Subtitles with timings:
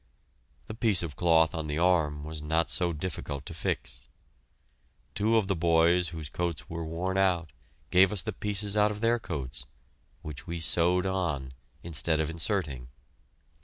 [0.65, 4.07] The piece of cloth on the arm was not so difficult to fix.
[5.13, 7.51] Two of the boys whose coats were worn out
[7.91, 9.67] gave us the pieces out of their coats,
[10.23, 11.51] which we sewed on,
[11.83, 12.87] instead of inserting.